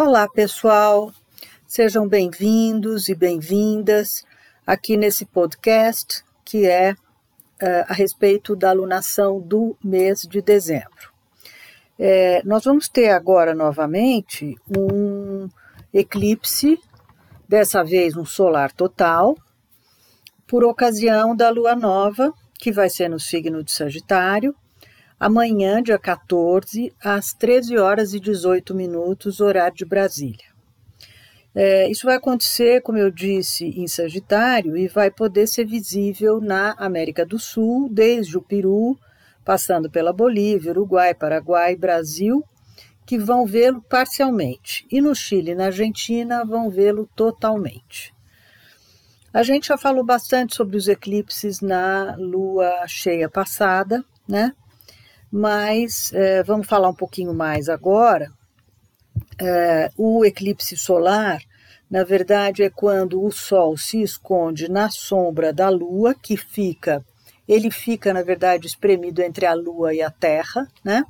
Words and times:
Olá, 0.00 0.28
pessoal. 0.28 1.12
Sejam 1.66 2.06
bem-vindos 2.06 3.08
e 3.08 3.16
bem-vindas 3.16 4.24
aqui 4.64 4.96
nesse 4.96 5.26
podcast 5.26 6.22
que 6.44 6.68
é 6.68 6.92
uh, 6.92 7.84
a 7.88 7.94
respeito 7.94 8.54
da 8.54 8.70
alunação 8.70 9.40
do 9.40 9.76
mês 9.82 10.22
de 10.22 10.40
dezembro. 10.40 11.12
É, 11.98 12.40
nós 12.44 12.62
vamos 12.62 12.88
ter 12.88 13.08
agora 13.08 13.56
novamente 13.56 14.54
um 14.70 15.48
eclipse, 15.92 16.78
dessa 17.48 17.82
vez 17.82 18.16
um 18.16 18.24
solar 18.24 18.70
total, 18.70 19.36
por 20.46 20.62
ocasião 20.62 21.34
da 21.34 21.50
lua 21.50 21.74
nova, 21.74 22.32
que 22.54 22.70
vai 22.70 22.88
ser 22.88 23.08
no 23.08 23.18
signo 23.18 23.64
de 23.64 23.72
Sagitário, 23.72 24.54
amanhã, 25.18 25.82
dia 25.82 25.98
14, 25.98 26.92
às 27.02 27.32
13 27.32 27.76
horas 27.78 28.14
e 28.14 28.20
18 28.20 28.74
minutos, 28.74 29.40
horário 29.40 29.76
de 29.76 29.84
Brasília. 29.84 30.46
É, 31.54 31.90
isso 31.90 32.06
vai 32.06 32.16
acontecer, 32.16 32.82
como 32.82 32.98
eu 32.98 33.10
disse, 33.10 33.64
em 33.64 33.88
Sagitário 33.88 34.76
e 34.76 34.86
vai 34.86 35.10
poder 35.10 35.46
ser 35.46 35.64
visível 35.64 36.40
na 36.40 36.72
América 36.78 37.26
do 37.26 37.38
Sul, 37.38 37.88
desde 37.90 38.38
o 38.38 38.42
Peru, 38.42 38.96
passando 39.44 39.90
pela 39.90 40.12
Bolívia, 40.12 40.70
Uruguai, 40.70 41.14
Paraguai, 41.14 41.74
Brasil, 41.74 42.44
que 43.06 43.18
vão 43.18 43.46
vê-lo 43.46 43.82
parcialmente. 43.82 44.86
E 44.92 45.00
no 45.00 45.14
Chile 45.14 45.52
e 45.52 45.54
na 45.54 45.66
Argentina 45.66 46.44
vão 46.44 46.68
vê-lo 46.68 47.08
totalmente. 47.16 48.14
A 49.32 49.42
gente 49.42 49.68
já 49.68 49.78
falou 49.78 50.04
bastante 50.04 50.54
sobre 50.54 50.76
os 50.76 50.88
eclipses 50.88 51.60
na 51.60 52.14
lua 52.18 52.86
cheia 52.86 53.28
passada, 53.28 54.04
né? 54.28 54.52
Mas 55.30 56.12
é, 56.12 56.42
vamos 56.42 56.66
falar 56.66 56.88
um 56.88 56.94
pouquinho 56.94 57.34
mais 57.34 57.68
agora. 57.68 58.30
É, 59.40 59.90
o 59.96 60.24
eclipse 60.24 60.76
solar, 60.76 61.40
na 61.90 62.04
verdade, 62.04 62.62
é 62.62 62.70
quando 62.70 63.22
o 63.22 63.30
Sol 63.30 63.76
se 63.76 64.02
esconde 64.02 64.70
na 64.70 64.90
sombra 64.90 65.52
da 65.52 65.68
Lua, 65.68 66.14
que 66.14 66.36
fica, 66.36 67.04
ele 67.48 67.70
fica, 67.70 68.12
na 68.12 68.22
verdade, 68.22 68.66
espremido 68.66 69.22
entre 69.22 69.46
a 69.46 69.54
Lua 69.54 69.94
e 69.94 70.02
a 70.02 70.10
Terra, 70.10 70.68
né? 70.84 71.02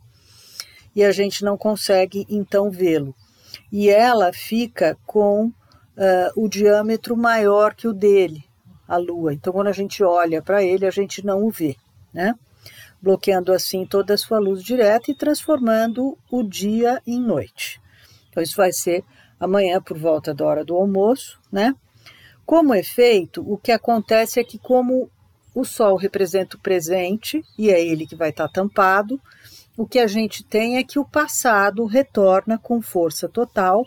E 0.95 1.05
a 1.05 1.11
gente 1.11 1.45
não 1.45 1.57
consegue 1.57 2.25
então 2.31 2.71
vê-lo. 2.71 3.15
E 3.73 3.89
ela 3.91 4.33
fica 4.33 4.97
com 5.05 5.47
uh, 5.47 5.53
o 6.37 6.49
diâmetro 6.49 7.17
maior 7.17 7.75
que 7.75 7.89
o 7.89 7.93
dele, 7.93 8.45
a 8.87 8.97
Lua. 8.97 9.35
Então, 9.35 9.53
quando 9.53 9.67
a 9.67 9.73
gente 9.73 10.03
olha 10.03 10.41
para 10.41 10.63
ele, 10.63 10.87
a 10.87 10.91
gente 10.91 11.27
não 11.27 11.43
o 11.45 11.51
vê, 11.51 11.77
né? 12.15 12.35
Bloqueando 13.01 13.53
assim 13.53 13.87
toda 13.87 14.15
a 14.15 14.19
sua 14.19 14.39
luz 14.39 14.63
direta 14.63 15.11
e 15.11 15.15
transformando 15.15 16.19
o 16.31 16.43
dia 16.43 17.01
em 17.07 17.21
noite. 17.21 17.81
Então, 18.29 18.43
isso 18.43 18.57
vai 18.57 18.73
ser 18.73 19.05
amanhã 19.39 19.81
por 19.81 19.97
volta 19.97 20.35
da 20.35 20.45
hora 20.45 20.65
do 20.65 20.77
almoço, 20.77 21.39
né? 21.51 21.75
Como 22.45 22.75
efeito, 22.75 23.45
o 23.47 23.57
que 23.59 23.71
acontece 23.71 24.41
é 24.41 24.45
que, 24.45 24.59
como 24.59 25.11
o 25.55 25.65
Sol 25.65 25.97
representa 25.97 26.57
o 26.57 26.61
presente 26.61 27.45
e 27.59 27.71
é 27.71 27.85
ele 27.85 28.07
que 28.07 28.17
vai 28.17 28.31
estar 28.31 28.49
tampado, 28.49 29.21
o 29.77 29.87
que 29.87 29.99
a 29.99 30.07
gente 30.07 30.43
tem 30.43 30.77
é 30.77 30.85
que 30.85 30.99
o 30.99 31.05
passado 31.05 31.85
retorna 31.85 32.59
com 32.59 32.81
força 32.81 33.29
total 33.29 33.85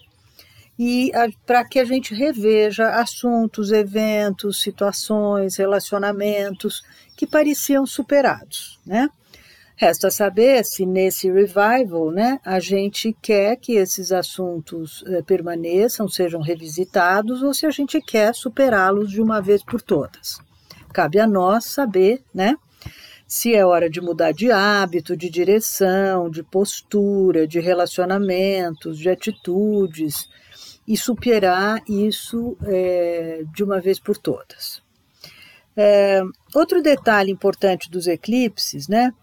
e 0.83 1.11
para 1.45 1.63
que 1.63 1.77
a 1.77 1.85
gente 1.85 2.15
reveja 2.15 2.89
assuntos, 2.95 3.71
eventos, 3.71 4.59
situações, 4.59 5.55
relacionamentos 5.55 6.81
que 7.15 7.27
pareciam 7.27 7.85
superados, 7.85 8.79
né? 8.83 9.07
Resta 9.75 10.09
saber 10.09 10.65
se 10.65 10.83
nesse 10.83 11.31
revival, 11.31 12.09
né, 12.09 12.39
a 12.43 12.59
gente 12.59 13.15
quer 13.21 13.57
que 13.57 13.73
esses 13.73 14.11
assuntos 14.11 15.03
eh, 15.05 15.21
permaneçam, 15.21 16.07
sejam 16.07 16.41
revisitados, 16.41 17.43
ou 17.43 17.53
se 17.53 17.67
a 17.67 17.69
gente 17.69 18.01
quer 18.01 18.33
superá-los 18.33 19.11
de 19.11 19.21
uma 19.21 19.39
vez 19.39 19.63
por 19.63 19.83
todas. 19.83 20.39
Cabe 20.91 21.19
a 21.19 21.27
nós 21.27 21.65
saber, 21.65 22.23
né, 22.33 22.55
se 23.27 23.53
é 23.55 23.63
hora 23.63 23.87
de 23.87 24.01
mudar 24.01 24.31
de 24.33 24.51
hábito, 24.51 25.15
de 25.15 25.29
direção, 25.29 26.27
de 26.27 26.41
postura, 26.41 27.47
de 27.47 27.59
relacionamentos, 27.59 28.97
de 28.97 29.09
atitudes, 29.09 30.27
e 30.87 30.97
superar 30.97 31.81
isso 31.87 32.57
é, 32.63 33.43
de 33.53 33.63
uma 33.63 33.79
vez 33.79 33.99
por 33.99 34.17
todas. 34.17 34.81
É, 35.75 36.21
outro 36.53 36.81
detalhe 36.81 37.31
importante 37.31 37.89
dos 37.89 38.07
eclipses, 38.07 38.87
né, 38.87 39.13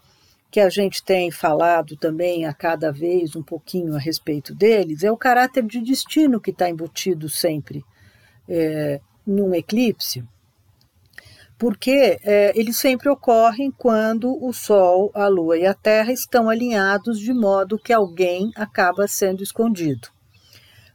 que 0.51 0.59
a 0.59 0.69
gente 0.69 1.03
tem 1.03 1.29
falado 1.29 1.95
também 1.95 2.45
a 2.45 2.53
cada 2.53 2.91
vez 2.91 3.35
um 3.35 3.43
pouquinho 3.43 3.95
a 3.95 3.99
respeito 3.99 4.55
deles, 4.55 5.03
é 5.03 5.11
o 5.11 5.17
caráter 5.17 5.63
de 5.63 5.79
destino 5.79 6.39
que 6.39 6.51
está 6.51 6.69
embutido 6.69 7.29
sempre 7.29 7.83
é, 8.47 8.99
num 9.25 9.53
eclipse, 9.53 10.23
porque 11.55 12.17
é, 12.23 12.57
eles 12.57 12.77
sempre 12.77 13.09
ocorrem 13.09 13.69
quando 13.69 14.43
o 14.43 14.51
Sol, 14.51 15.11
a 15.13 15.27
Lua 15.27 15.57
e 15.57 15.67
a 15.67 15.73
Terra 15.73 16.11
estão 16.11 16.49
alinhados 16.49 17.19
de 17.19 17.33
modo 17.33 17.77
que 17.77 17.93
alguém 17.93 18.49
acaba 18.55 19.07
sendo 19.07 19.43
escondido. 19.43 20.07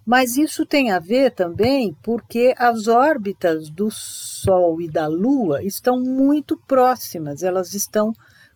Mas 0.04 0.36
isso 0.36 0.66
tem 0.66 0.90
a 0.90 0.98
ver 0.98 1.30
também 1.32 1.96
porque 2.02 2.54
as 2.58 2.88
órbitas 2.88 3.70
do 3.70 3.90
Sol 3.90 4.80
e 4.80 4.88
da 4.88 5.06
Lua 5.06 5.62
estão 5.62 5.98
muito 5.98 6.58
próximas, 6.66 7.42
elas 7.42 7.72
estão 7.72 8.12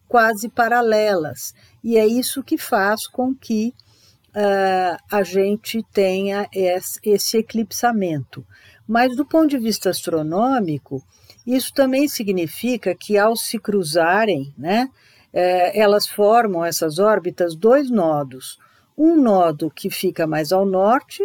quase 0.06 0.48
paralelas, 0.48 1.54
e 1.84 1.96
é 1.96 2.06
isso 2.06 2.42
que 2.42 2.56
faz 2.56 3.06
com 3.06 3.34
que 3.34 3.74
uh, 4.28 4.96
a 5.10 5.22
gente 5.22 5.82
tenha 5.92 6.48
esse, 6.52 7.36
eclipsamento. 7.36 8.44
Mas 8.86 9.14
do 9.14 9.24
ponto 9.26 9.48
de 9.48 9.58
vista 9.58 9.90
astronômico, 9.90 11.02
isso 11.46 11.72
também 11.74 12.08
significa 12.08 12.94
que 12.94 13.18
ao 13.18 13.36
se 13.36 13.58
cruzarem, 13.58 14.52
né, 14.56 14.88
eh, 15.32 15.78
elas 15.78 16.06
formam 16.06 16.64
essas 16.64 16.98
órbitas 16.98 17.54
dois 17.54 17.90
nodos. 17.90 18.58
Um 18.98 19.14
nodo 19.14 19.70
que 19.70 19.88
fica 19.88 20.26
mais 20.26 20.52
ao 20.52 20.66
norte 20.66 21.22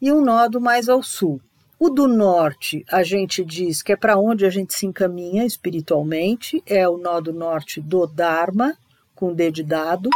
e 0.00 0.12
um 0.12 0.20
nodo 0.20 0.60
mais 0.60 0.88
ao 0.88 1.02
sul. 1.02 1.40
O 1.80 1.88
do 1.90 2.06
norte, 2.06 2.84
a 2.90 3.02
gente 3.02 3.44
diz 3.44 3.82
que 3.82 3.92
é 3.92 3.96
para 3.96 4.18
onde 4.18 4.46
a 4.46 4.50
gente 4.50 4.74
se 4.74 4.86
encaminha 4.86 5.44
espiritualmente, 5.44 6.62
é 6.66 6.88
o 6.88 6.98
nodo 6.98 7.32
norte 7.32 7.80
do 7.80 8.06
Dharma, 8.06 8.76
com 9.14 9.34
D 9.34 9.50
de 9.50 9.62
dado, 9.62 10.10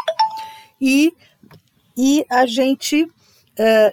e, 0.80 1.12
e 1.96 2.24
a 2.30 2.46
gente, 2.46 3.02
uh, 3.04 3.10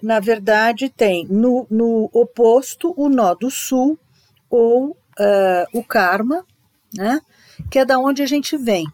na 0.01 0.19
verdade, 0.19 0.89
tem 0.89 1.25
no, 1.29 1.65
no 1.69 2.09
oposto 2.13 2.93
o 2.95 3.09
nodo 3.09 3.49
sul, 3.49 3.97
ou 4.49 4.91
uh, 4.91 5.65
o 5.73 5.83
Karma, 5.83 6.45
né, 6.93 7.19
que 7.71 7.79
é 7.79 7.85
da 7.85 7.97
onde 7.97 8.21
a 8.21 8.25
gente 8.25 8.57
vem. 8.57 8.85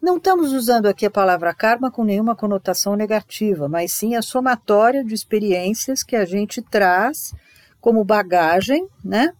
Não 0.00 0.16
estamos 0.16 0.54
usando 0.54 0.86
aqui 0.86 1.04
a 1.04 1.10
palavra 1.10 1.52
karma 1.52 1.90
com 1.90 2.02
nenhuma 2.02 2.34
conotação 2.34 2.96
negativa, 2.96 3.68
mas 3.68 3.92
sim 3.92 4.16
a 4.16 4.22
somatória 4.22 5.04
de 5.04 5.12
experiências 5.12 6.02
que 6.02 6.16
a 6.16 6.24
gente 6.24 6.62
traz 6.62 7.34
como 7.82 8.02
bagagem, 8.02 8.88
né? 9.04 9.34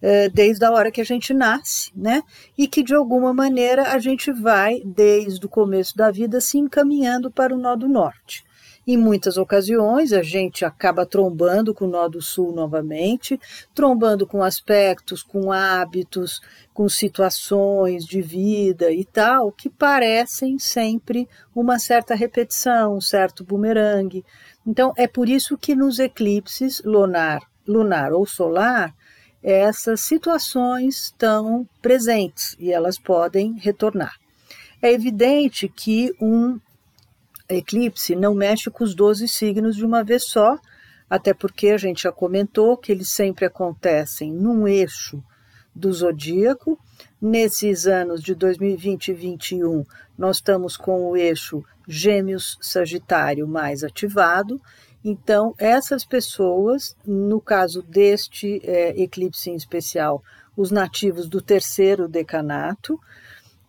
É, 0.00 0.28
desde 0.28 0.64
a 0.64 0.70
hora 0.70 0.92
que 0.92 1.00
a 1.00 1.04
gente 1.04 1.34
nasce, 1.34 1.90
né? 1.96 2.22
E 2.56 2.68
que 2.68 2.84
de 2.84 2.94
alguma 2.94 3.34
maneira 3.34 3.90
a 3.90 3.98
gente 3.98 4.30
vai, 4.30 4.80
desde 4.84 5.44
o 5.44 5.48
começo 5.48 5.96
da 5.96 6.08
vida, 6.12 6.40
se 6.40 6.56
encaminhando 6.56 7.28
para 7.28 7.52
o 7.52 7.58
nó 7.58 7.74
do 7.74 7.88
norte. 7.88 8.45
Em 8.88 8.96
muitas 8.96 9.36
ocasiões, 9.36 10.12
a 10.12 10.22
gente 10.22 10.64
acaba 10.64 11.04
trombando 11.04 11.74
com 11.74 11.86
o 11.86 11.88
nó 11.88 12.06
do 12.06 12.22
sul 12.22 12.52
novamente, 12.52 13.36
trombando 13.74 14.28
com 14.28 14.44
aspectos, 14.44 15.24
com 15.24 15.50
hábitos, 15.50 16.40
com 16.72 16.88
situações 16.88 18.04
de 18.04 18.22
vida 18.22 18.92
e 18.92 19.04
tal, 19.04 19.50
que 19.50 19.68
parecem 19.68 20.56
sempre 20.56 21.28
uma 21.52 21.80
certa 21.80 22.14
repetição, 22.14 22.96
um 22.96 23.00
certo 23.00 23.42
bumerangue. 23.42 24.24
Então, 24.64 24.92
é 24.96 25.08
por 25.08 25.28
isso 25.28 25.58
que 25.58 25.74
nos 25.74 25.98
eclipses 25.98 26.80
lunar, 26.84 27.40
lunar 27.66 28.12
ou 28.12 28.24
solar, 28.24 28.94
essas 29.42 30.02
situações 30.02 31.06
estão 31.06 31.68
presentes 31.82 32.54
e 32.56 32.70
elas 32.70 33.00
podem 33.00 33.54
retornar. 33.58 34.14
É 34.80 34.92
evidente 34.92 35.68
que 35.68 36.12
um 36.20 36.60
eclipse 37.48 38.14
não 38.16 38.34
mexe 38.34 38.70
com 38.70 38.84
os 38.84 38.94
12 38.94 39.28
signos 39.28 39.76
de 39.76 39.84
uma 39.84 40.02
vez 40.02 40.24
só, 40.24 40.58
até 41.08 41.32
porque 41.32 41.68
a 41.68 41.76
gente 41.76 42.02
já 42.02 42.12
comentou 42.12 42.76
que 42.76 42.90
eles 42.90 43.08
sempre 43.08 43.44
acontecem 43.44 44.32
num 44.32 44.66
eixo 44.66 45.22
do 45.74 45.92
zodíaco. 45.92 46.78
Nesses 47.20 47.86
anos 47.86 48.22
de 48.22 48.34
2020 48.34 49.08
e 49.08 49.12
2021, 49.12 49.84
nós 50.18 50.36
estamos 50.36 50.76
com 50.76 51.08
o 51.08 51.16
eixo 51.16 51.64
Gêmeos-Sagitário 51.86 53.46
mais 53.46 53.84
ativado. 53.84 54.60
Então, 55.04 55.54
essas 55.58 56.04
pessoas, 56.04 56.96
no 57.06 57.40
caso 57.40 57.82
deste 57.82 58.60
é, 58.64 59.00
eclipse 59.00 59.50
em 59.50 59.54
especial, 59.54 60.22
os 60.56 60.70
nativos 60.70 61.28
do 61.28 61.40
terceiro 61.40 62.08
decanato, 62.08 62.98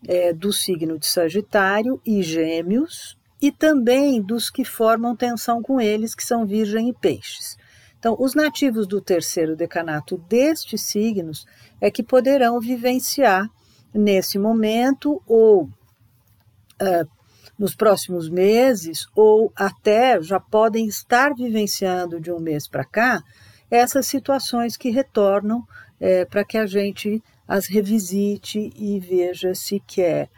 é, 0.07 0.33
do 0.33 0.51
signo 0.53 0.97
de 0.97 1.06
Sagitário 1.06 2.01
e 2.06 2.23
Gêmeos, 2.23 3.16
e 3.41 3.51
também 3.51 4.21
dos 4.21 4.49
que 4.49 4.65
formam 4.65 5.15
tensão 5.15 5.61
com 5.61 5.79
eles, 5.79 6.15
que 6.15 6.23
são 6.23 6.45
Virgem 6.45 6.89
e 6.89 6.93
Peixes. 6.93 7.57
Então, 7.99 8.15
os 8.19 8.35
nativos 8.35 8.87
do 8.87 9.01
terceiro 9.01 9.55
decanato 9.55 10.17
destes 10.29 10.81
signos 10.81 11.45
é 11.81 11.89
que 11.89 12.03
poderão 12.03 12.59
vivenciar 12.59 13.49
nesse 13.93 14.37
momento 14.37 15.21
ou 15.25 15.63
uh, 15.63 17.07
nos 17.57 17.75
próximos 17.75 18.29
meses, 18.29 19.07
ou 19.15 19.51
até 19.55 20.21
já 20.21 20.39
podem 20.39 20.87
estar 20.87 21.33
vivenciando 21.33 22.19
de 22.19 22.31
um 22.31 22.39
mês 22.39 22.67
para 22.67 22.85
cá, 22.85 23.23
essas 23.69 24.05
situações 24.05 24.77
que 24.77 24.89
retornam 24.89 25.63
é, 25.99 26.23
para 26.23 26.45
que 26.45 26.57
a 26.57 26.65
gente 26.65 27.21
as 27.47 27.65
revisite 27.65 28.71
e 28.75 28.99
veja 28.99 29.55
se 29.55 29.79
quer 29.79 30.23
é, 30.23 30.29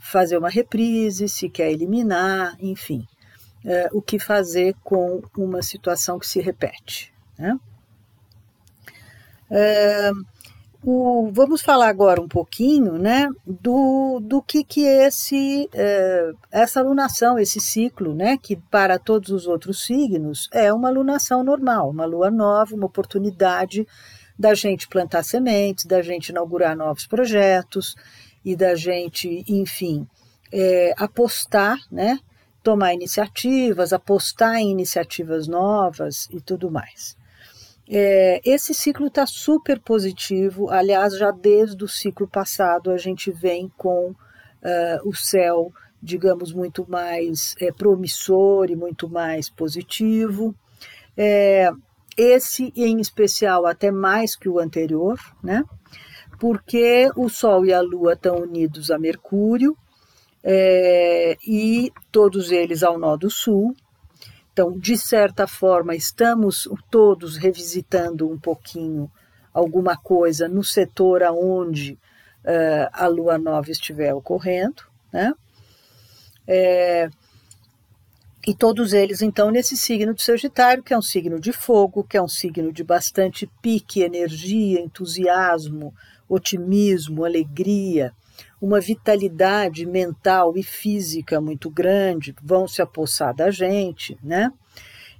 fazer 0.00 0.36
uma 0.36 0.48
reprise, 0.48 1.28
se 1.28 1.48
quer 1.48 1.70
eliminar, 1.70 2.56
enfim, 2.60 3.06
é, 3.64 3.88
o 3.92 4.00
que 4.00 4.18
fazer 4.18 4.74
com 4.82 5.22
uma 5.36 5.62
situação 5.62 6.18
que 6.18 6.26
se 6.26 6.40
repete. 6.40 7.12
Né? 7.38 7.58
É, 9.50 10.10
o, 10.82 11.30
vamos 11.32 11.60
falar 11.60 11.88
agora 11.88 12.22
um 12.22 12.28
pouquinho 12.28 12.98
né, 12.98 13.28
do, 13.46 14.18
do 14.22 14.40
que, 14.40 14.64
que 14.64 14.82
esse, 14.82 15.68
é, 15.74 16.32
essa 16.50 16.80
alunação, 16.80 17.38
esse 17.38 17.60
ciclo, 17.60 18.14
né, 18.14 18.38
que 18.38 18.56
para 18.56 18.98
todos 18.98 19.30
os 19.30 19.46
outros 19.46 19.84
signos 19.84 20.48
é 20.52 20.72
uma 20.72 20.88
alunação 20.88 21.44
normal, 21.44 21.90
uma 21.90 22.06
lua 22.06 22.30
nova, 22.30 22.74
uma 22.74 22.86
oportunidade 22.86 23.86
da 24.40 24.54
gente 24.54 24.88
plantar 24.88 25.22
sementes, 25.22 25.84
da 25.84 26.00
gente 26.00 26.30
inaugurar 26.30 26.74
novos 26.74 27.06
projetos 27.06 27.94
e 28.42 28.56
da 28.56 28.74
gente, 28.74 29.44
enfim, 29.46 30.08
é, 30.50 30.94
apostar, 30.96 31.76
né, 31.92 32.18
tomar 32.62 32.94
iniciativas, 32.94 33.92
apostar 33.92 34.56
em 34.56 34.70
iniciativas 34.70 35.46
novas 35.46 36.26
e 36.30 36.40
tudo 36.40 36.70
mais. 36.70 37.18
É, 37.86 38.40
esse 38.42 38.72
ciclo 38.72 39.08
está 39.08 39.26
super 39.26 39.78
positivo. 39.78 40.70
Aliás, 40.70 41.18
já 41.18 41.30
desde 41.30 41.84
o 41.84 41.88
ciclo 41.88 42.26
passado 42.26 42.90
a 42.90 42.96
gente 42.96 43.30
vem 43.30 43.70
com 43.76 44.08
uh, 44.10 44.16
o 45.04 45.14
céu, 45.14 45.70
digamos, 46.02 46.50
muito 46.50 46.88
mais 46.88 47.54
é, 47.60 47.70
promissor 47.70 48.70
e 48.70 48.76
muito 48.76 49.06
mais 49.06 49.50
positivo. 49.50 50.54
É, 51.14 51.70
esse 52.20 52.72
em 52.76 53.00
especial 53.00 53.66
até 53.66 53.90
mais 53.90 54.36
que 54.36 54.48
o 54.48 54.58
anterior, 54.58 55.18
né? 55.42 55.64
Porque 56.38 57.10
o 57.16 57.28
Sol 57.28 57.64
e 57.64 57.72
a 57.72 57.80
Lua 57.80 58.14
estão 58.14 58.36
unidos 58.36 58.90
a 58.90 58.98
Mercúrio 58.98 59.76
é, 60.42 61.36
e 61.46 61.92
todos 62.10 62.50
eles 62.50 62.82
ao 62.82 62.98
nó 62.98 63.16
do 63.16 63.30
Sul. 63.30 63.74
Então, 64.52 64.78
de 64.78 64.96
certa 64.96 65.46
forma, 65.46 65.94
estamos 65.94 66.68
todos 66.90 67.36
revisitando 67.36 68.28
um 68.28 68.38
pouquinho 68.38 69.10
alguma 69.52 69.96
coisa 69.96 70.48
no 70.48 70.62
setor 70.62 71.22
aonde 71.22 71.98
uh, 72.44 72.88
a 72.92 73.06
lua 73.06 73.38
nova 73.38 73.70
estiver 73.70 74.14
ocorrendo, 74.14 74.82
né? 75.12 75.32
É, 76.46 77.08
e 78.46 78.54
todos 78.54 78.94
eles, 78.94 79.20
então, 79.20 79.50
nesse 79.50 79.76
signo 79.76 80.14
de 80.14 80.22
Sagitário, 80.22 80.82
que 80.82 80.94
é 80.94 80.98
um 80.98 81.02
signo 81.02 81.38
de 81.38 81.52
fogo, 81.52 82.02
que 82.02 82.16
é 82.16 82.22
um 82.22 82.28
signo 82.28 82.72
de 82.72 82.82
bastante 82.82 83.46
pique, 83.60 84.00
energia, 84.00 84.80
entusiasmo, 84.80 85.92
otimismo, 86.26 87.24
alegria, 87.24 88.14
uma 88.60 88.80
vitalidade 88.80 89.84
mental 89.84 90.56
e 90.56 90.62
física 90.62 91.40
muito 91.40 91.68
grande, 91.70 92.34
vão 92.42 92.66
se 92.66 92.80
apossar 92.80 93.34
da 93.34 93.50
gente, 93.50 94.16
né? 94.22 94.50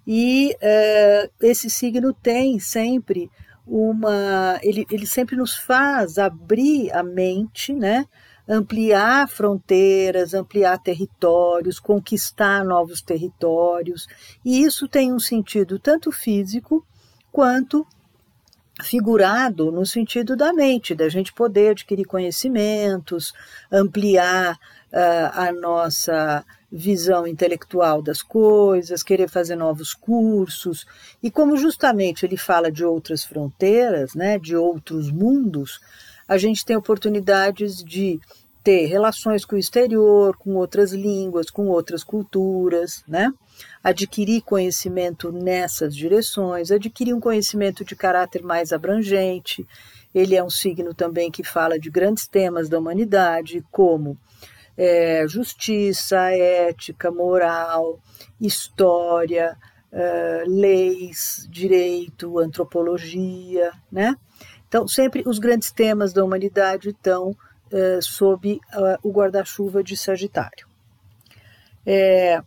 E 0.07 0.57
uh, 0.57 1.31
esse 1.43 1.69
signo 1.69 2.15
tem 2.15 2.59
sempre 2.59 3.31
uma. 3.67 4.59
Ele, 4.63 4.87
ele 4.91 5.07
sempre 5.07 5.37
nos 5.37 5.55
faz 5.57 6.17
abrir 6.17 6.91
a 6.93 7.03
mente, 7.03 7.75
né? 7.75 8.07
Ampliar 8.49 9.29
fronteiras, 9.29 10.35
ampliar 10.35 10.79
territórios, 10.79 11.79
conquistar 11.79 12.65
novos 12.65 13.01
territórios. 13.01 14.07
E 14.45 14.63
isso 14.63 14.89
tem 14.89 15.13
um 15.13 15.21
sentido 15.21 15.79
tanto 15.79 16.11
físico 16.11 16.85
quanto 17.31 17.87
figurado 18.83 19.71
no 19.71 19.85
sentido 19.85 20.37
da 20.37 20.53
mente, 20.53 20.95
da 20.95 21.09
gente 21.09 21.33
poder 21.33 21.71
adquirir 21.71 22.07
conhecimentos, 22.07 23.33
ampliar 23.71 24.55
uh, 24.55 25.31
a 25.35 25.53
nossa 25.53 26.45
visão 26.73 27.27
intelectual 27.27 28.01
das 28.01 28.23
coisas, 28.23 29.03
querer 29.03 29.29
fazer 29.29 29.57
novos 29.57 29.93
cursos. 29.93 30.87
E 31.23 31.31
como 31.31 31.57
justamente 31.57 32.25
ele 32.25 32.37
fala 32.37 32.71
de 32.71 32.85
outras 32.85 33.25
fronteiras, 33.25 34.15
né, 34.15 34.39
de 34.39 34.57
outros 34.57 35.11
mundos, 35.11 35.81
a 36.31 36.39
gente 36.39 36.65
tem 36.65 36.77
oportunidades 36.77 37.83
de 37.83 38.21
ter 38.63 38.87
relações 38.87 39.45
com 39.45 39.57
o 39.57 39.59
exterior, 39.59 40.37
com 40.37 40.55
outras 40.55 40.93
línguas, 40.93 41.51
com 41.51 41.67
outras 41.67 42.05
culturas, 42.05 43.03
né? 43.09 43.33
adquirir 43.83 44.41
conhecimento 44.43 45.33
nessas 45.33 45.93
direções, 45.93 46.71
adquirir 46.71 47.13
um 47.13 47.19
conhecimento 47.19 47.85
de 47.85 47.97
caráter 47.97 48.45
mais 48.45 48.73
abrangente. 48.73 49.67
Ele 50.15 50.37
é 50.37 50.45
um 50.45 50.49
signo 50.49 50.95
também 50.95 51.33
que 51.33 51.43
fala 51.43 51.81
de 51.81 51.91
grandes 51.91 52.29
temas 52.29 52.69
da 52.69 52.79
humanidade, 52.79 53.65
como 53.69 54.17
é, 54.77 55.27
justiça, 55.27 56.31
ética, 56.31 57.11
moral, 57.11 57.99
história, 58.41 59.57
é, 59.91 60.45
leis, 60.47 61.45
direito, 61.51 62.39
antropologia, 62.39 63.73
né? 63.91 64.15
Então, 64.71 64.87
sempre 64.87 65.25
os 65.27 65.41
grandes 65.41 65.73
temas 65.73 66.13
da 66.13 66.25
humanidade 66.25 66.91
estão 66.91 67.37
é, 67.73 67.99
sob 68.01 68.61
é, 68.73 68.99
o 69.03 69.11
guarda-chuva 69.11 69.83
de 69.83 69.97
Sagitário. 69.97 70.69
É, 71.85 72.41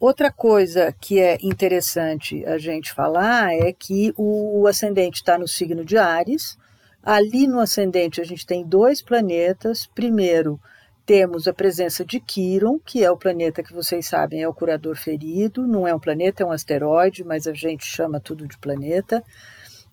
Outra 0.00 0.32
coisa 0.32 0.94
que 0.98 1.20
é 1.20 1.36
interessante 1.42 2.42
a 2.46 2.56
gente 2.56 2.90
falar 2.90 3.52
é 3.52 3.70
que 3.70 4.14
o 4.16 4.66
ascendente 4.66 5.16
está 5.18 5.36
no 5.36 5.46
signo 5.46 5.84
de 5.84 5.98
Ares. 5.98 6.56
Ali 7.02 7.46
no 7.46 7.60
ascendente 7.60 8.18
a 8.18 8.24
gente 8.24 8.46
tem 8.46 8.64
dois 8.64 9.02
planetas. 9.02 9.86
Primeiro, 9.94 10.58
temos 11.04 11.46
a 11.46 11.52
presença 11.52 12.02
de 12.02 12.18
Quiron, 12.18 12.78
que 12.78 13.04
é 13.04 13.10
o 13.10 13.16
planeta 13.16 13.62
que 13.62 13.74
vocês 13.74 14.06
sabem 14.06 14.42
é 14.42 14.48
o 14.48 14.54
curador 14.54 14.96
ferido. 14.96 15.66
Não 15.66 15.86
é 15.86 15.94
um 15.94 16.00
planeta, 16.00 16.42
é 16.42 16.46
um 16.46 16.52
asteroide, 16.52 17.22
mas 17.22 17.46
a 17.46 17.52
gente 17.52 17.84
chama 17.84 18.18
tudo 18.18 18.48
de 18.48 18.56
planeta. 18.56 19.22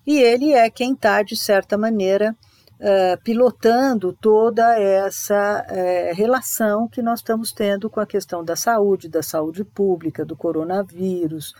E 0.08 0.22
ele 0.22 0.54
é 0.54 0.70
quem 0.70 0.94
está, 0.94 1.22
de 1.22 1.36
certa 1.36 1.76
maneira, 1.76 2.34
uh, 2.80 3.22
pilotando 3.22 4.10
toda 4.18 4.80
essa 4.80 5.66
uh, 5.68 6.16
relação 6.16 6.88
que 6.88 7.02
nós 7.02 7.18
estamos 7.18 7.52
tendo 7.52 7.90
com 7.90 8.00
a 8.00 8.06
questão 8.06 8.42
da 8.42 8.56
saúde, 8.56 9.06
da 9.06 9.22
saúde 9.22 9.64
pública, 9.64 10.24
do 10.24 10.34
coronavírus, 10.34 11.52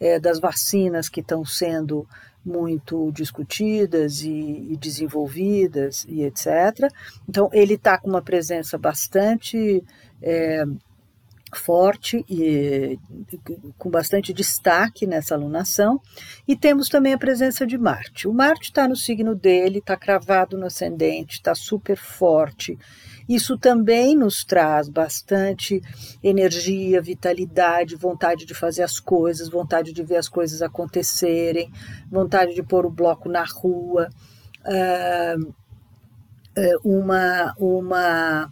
uh, 0.00 0.18
das 0.18 0.40
vacinas 0.40 1.10
que 1.10 1.20
estão 1.20 1.44
sendo 1.44 2.08
muito 2.42 3.12
discutidas 3.12 4.22
e, 4.22 4.68
e 4.70 4.78
desenvolvidas 4.78 6.06
e 6.08 6.22
etc. 6.22 6.90
Então, 7.28 7.50
ele 7.52 7.74
está 7.74 7.98
com 7.98 8.08
uma 8.08 8.22
presença 8.22 8.78
bastante 8.78 9.84
forte 11.58 12.24
e 12.28 12.98
com 13.78 13.90
bastante 13.90 14.32
destaque 14.32 15.06
nessa 15.06 15.34
alunação. 15.34 16.00
E 16.46 16.56
temos 16.56 16.88
também 16.88 17.12
a 17.12 17.18
presença 17.18 17.66
de 17.66 17.76
Marte. 17.76 18.28
O 18.28 18.32
Marte 18.32 18.64
está 18.64 18.86
no 18.86 18.96
signo 18.96 19.34
dele, 19.34 19.78
está 19.78 19.96
cravado 19.96 20.56
no 20.56 20.66
ascendente, 20.66 21.36
está 21.36 21.54
super 21.54 21.96
forte. 21.96 22.78
Isso 23.28 23.56
também 23.56 24.16
nos 24.16 24.44
traz 24.44 24.88
bastante 24.88 25.80
energia, 26.22 27.00
vitalidade, 27.00 27.94
vontade 27.96 28.44
de 28.44 28.54
fazer 28.54 28.82
as 28.82 28.98
coisas, 28.98 29.48
vontade 29.48 29.92
de 29.92 30.02
ver 30.02 30.16
as 30.16 30.28
coisas 30.28 30.62
acontecerem, 30.62 31.70
vontade 32.10 32.54
de 32.54 32.62
pôr 32.62 32.84
o 32.84 32.90
bloco 32.90 33.28
na 33.28 33.44
rua, 33.44 34.08
uh, 34.66 35.54
uma, 36.84 37.54
uma 37.58 38.50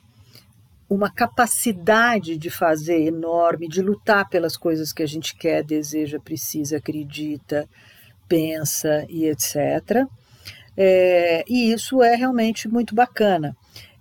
uma 0.88 1.11
capacidade 1.11 2.37
de 2.37 2.49
fazer 2.49 3.02
enorme, 3.07 3.68
de 3.68 3.83
lutar 3.83 4.28
pelas 4.28 4.57
coisas 4.57 4.92
que 4.92 5.02
a 5.02 5.07
gente 5.07 5.35
quer, 5.37 5.62
deseja, 5.62 6.18
precisa, 6.18 6.78
acredita, 6.78 7.68
pensa 8.26 9.04
e 9.09 9.26
etc. 9.26 10.07
É, 10.76 11.45
e 11.49 11.73
isso 11.73 12.02
é 12.02 12.14
realmente 12.14 12.68
muito 12.68 12.95
bacana. 12.95 13.54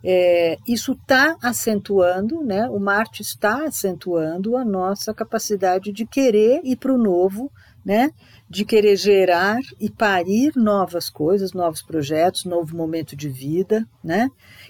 É, 0.03 0.57
isso 0.67 0.93
está 0.93 1.35
acentuando, 1.41 2.41
né? 2.43 2.69
o 2.69 2.79
Marte 2.79 3.21
está 3.21 3.65
acentuando 3.65 4.55
a 4.55 4.63
nossa 4.63 5.13
capacidade 5.13 5.91
de 5.91 6.05
querer 6.05 6.61
ir 6.63 6.77
para 6.77 6.93
o 6.93 6.97
novo, 6.97 7.51
né? 7.83 8.11
De 8.49 8.63
querer 8.63 8.95
gerar 8.95 9.59
e 9.77 9.89
parir 9.89 10.53
novas 10.55 11.09
coisas, 11.09 11.51
novos 11.51 11.81
projetos, 11.81 12.45
novo 12.45 12.77
momento 12.77 13.15
de 13.15 13.27
vida, 13.27 13.85
né? 14.01 14.29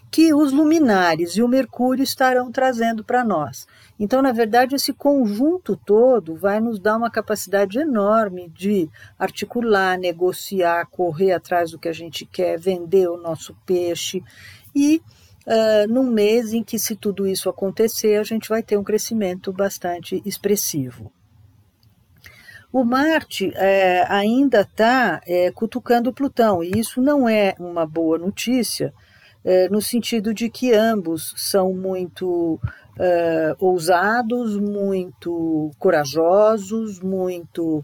Que 0.10 0.34
os 0.34 0.52
luminares 0.52 1.38
e 1.38 1.44
o 1.44 1.48
Mercúrio 1.48 2.04
estarão 2.04 2.52
trazendo 2.52 3.04
para 3.04 3.24
nós. 3.24 3.68
Então, 4.00 4.22
na 4.22 4.32
verdade, 4.32 4.76
esse 4.76 4.94
conjunto 4.94 5.76
todo 5.76 6.36
vai 6.36 6.60
nos 6.60 6.80
dar 6.80 6.98
uma 6.98 7.12
capacidade 7.12 7.78
enorme 7.78 8.50
de 8.50 8.90
articular, 9.18 9.98
negociar, 9.98 10.88
correr 10.88 11.34
atrás 11.34 11.72
do 11.72 11.78
que 11.78 11.88
a 11.88 11.94
gente 11.94 12.26
quer, 12.26 12.60
vender 12.60 13.08
o 13.08 13.18
nosso 13.18 13.56
peixe 13.66 14.24
e 14.76 15.02
uh, 15.46 15.88
num 15.88 16.04
mês 16.04 16.54
em 16.54 16.64
que, 16.64 16.78
se 16.78 16.96
tudo 16.96 17.28
isso 17.28 17.50
acontecer, 17.50 18.20
a 18.20 18.24
gente 18.24 18.50
vai 18.50 18.62
ter 18.62 18.78
um 18.78 18.84
crescimento 18.84 19.54
bastante 19.54 20.22
expressivo. 20.26 21.12
O 22.72 22.84
Marte 22.84 23.52
é, 23.56 24.06
ainda 24.10 24.62
está 24.62 25.22
é, 25.26 25.52
cutucando 25.52 26.14
Plutão, 26.14 26.64
e 26.64 26.72
isso 26.78 27.02
não 27.02 27.28
é 27.28 27.56
uma 27.60 27.86
boa 27.86 28.18
notícia, 28.18 28.94
é, 29.44 29.70
no 29.70 29.82
sentido 29.82 30.34
de 30.34 30.50
que 30.50 30.74
ambos 30.74 31.34
são 31.38 31.74
muito 31.74 32.60
uh, 32.98 33.56
ousados, 33.66 34.58
muito 34.58 35.72
corajosos, 35.80 37.00
muito 37.00 37.78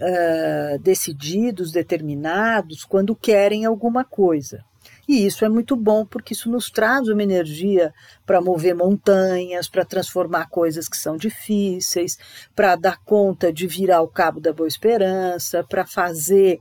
uh, 0.00 0.78
decididos, 0.80 1.72
determinados, 1.72 2.84
quando 2.84 3.14
querem 3.14 3.64
alguma 3.64 4.04
coisa. 4.04 4.64
E 5.08 5.24
isso 5.24 5.42
é 5.42 5.48
muito 5.48 5.74
bom 5.74 6.04
porque 6.04 6.34
isso 6.34 6.50
nos 6.50 6.70
traz 6.70 7.08
uma 7.08 7.22
energia 7.22 7.94
para 8.26 8.42
mover 8.42 8.74
montanhas, 8.74 9.66
para 9.66 9.84
transformar 9.84 10.50
coisas 10.50 10.86
que 10.86 10.98
são 10.98 11.16
difíceis, 11.16 12.18
para 12.54 12.76
dar 12.76 12.98
conta 12.98 13.50
de 13.50 13.66
virar 13.66 14.02
o 14.02 14.08
cabo 14.08 14.38
da 14.38 14.52
boa 14.52 14.68
esperança, 14.68 15.64
para 15.64 15.86
fazer 15.86 16.60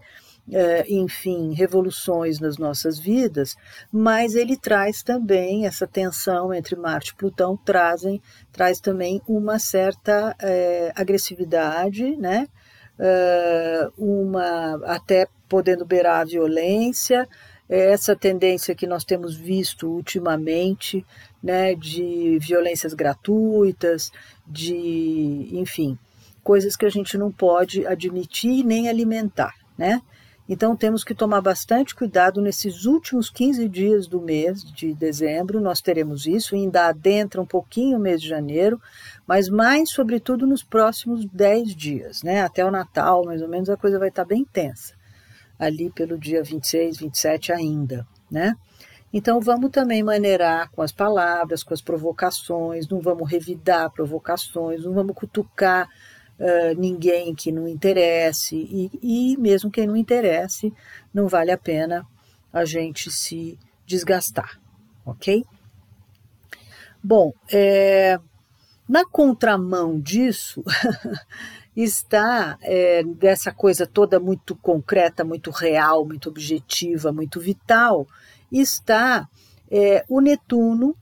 é, 0.52 0.86
enfim, 0.90 1.54
revoluções 1.54 2.40
nas 2.40 2.58
nossas 2.58 2.98
vidas, 2.98 3.56
mas 3.92 4.36
ele 4.36 4.56
traz 4.56 5.04
também 5.04 5.66
essa 5.66 5.86
tensão 5.86 6.54
entre 6.54 6.76
Marte 6.76 7.12
e 7.12 7.16
Plutão, 7.16 7.58
trazem, 7.58 8.22
traz 8.52 8.80
também 8.80 9.22
uma 9.28 9.60
certa 9.60 10.36
é, 10.40 10.92
agressividade, 10.96 12.16
né? 12.16 12.48
É, 13.00 13.90
uma 13.98 14.80
até 14.86 15.28
podendo 15.48 15.86
beirar 15.86 16.22
a 16.22 16.26
violência, 16.26 17.28
essa 17.70 18.16
tendência 18.16 18.76
que 18.76 18.88
nós 18.88 19.04
temos 19.04 19.36
visto 19.36 19.88
ultimamente, 19.88 21.06
né, 21.44 21.76
de 21.76 22.40
violências 22.40 22.94
gratuitas, 22.94 24.12
de, 24.46 25.50
enfim, 25.52 25.98
coisas 26.44 26.76
que 26.76 26.86
a 26.86 26.90
gente 26.90 27.18
não 27.18 27.32
pode 27.32 27.86
admitir 27.86 28.64
nem 28.64 28.88
alimentar, 28.88 29.54
né? 29.78 30.02
Então 30.50 30.78
temos 30.78 31.04
que 31.04 31.14
tomar 31.14 31.42
bastante 31.42 31.94
cuidado 31.94 32.42
nesses 32.42 32.86
últimos 32.86 33.30
15 33.30 33.68
dias 33.68 34.08
do 34.08 34.22
mês 34.22 34.64
de 34.64 34.94
dezembro, 34.94 35.60
nós 35.60 35.82
teremos 35.82 36.26
isso, 36.26 36.56
ainda 36.56 36.88
adentra 36.88 37.42
um 37.42 37.46
pouquinho 37.46 37.98
o 37.98 38.00
mês 38.00 38.22
de 38.22 38.30
janeiro, 38.30 38.82
mas 39.28 39.50
mais 39.50 39.90
sobretudo 39.90 40.48
nos 40.48 40.64
próximos 40.64 41.26
10 41.26 41.76
dias, 41.76 42.24
né? 42.24 42.44
Até 42.44 42.64
o 42.64 42.72
Natal, 42.72 43.26
mais 43.26 43.42
ou 43.42 43.50
menos, 43.50 43.70
a 43.70 43.76
coisa 43.76 44.00
vai 44.00 44.08
estar 44.08 44.24
bem 44.24 44.46
tensa. 44.46 44.97
Ali 45.58 45.90
pelo 45.90 46.18
dia 46.18 46.44
26, 46.44 46.98
27 46.98 47.52
ainda, 47.52 48.08
né? 48.30 48.56
Então 49.12 49.40
vamos 49.40 49.72
também 49.72 50.04
maneirar 50.04 50.70
com 50.72 50.82
as 50.82 50.92
palavras, 50.92 51.64
com 51.64 51.74
as 51.74 51.82
provocações, 51.82 52.88
não 52.88 53.00
vamos 53.00 53.30
revidar 53.30 53.92
provocações, 53.92 54.84
não 54.84 54.94
vamos 54.94 55.16
cutucar 55.16 55.88
uh, 56.40 56.80
ninguém 56.80 57.34
que 57.34 57.52
não 57.52 57.68
interesse, 57.68 58.56
e, 58.56 58.92
e 59.02 59.38
mesmo 59.38 59.72
quem 59.72 59.88
não 59.88 59.96
interesse, 59.96 60.74
não 61.14 61.28
vale 61.28 61.52
a 61.52 61.58
pena 61.58 62.06
a 62.52 62.66
gente 62.66 63.10
se 63.10 63.58
desgastar, 63.86 64.60
ok? 65.06 65.46
Bom, 67.04 67.32
é, 67.52 68.20
na 68.88 69.06
contramão 69.06 70.00
disso 70.00 70.64
está 71.78 72.58
é, 72.64 73.04
dessa 73.04 73.52
coisa 73.52 73.86
toda 73.86 74.20
muito 74.20 74.56
concreta, 74.56 75.24
muito 75.24 75.52
real, 75.52 76.04
muito 76.04 76.28
objetiva, 76.28 77.12
muito 77.12 77.40
vital, 77.40 78.08
está 78.52 79.30
é, 79.70 80.04
o 80.10 80.20
Netuno 80.20 80.96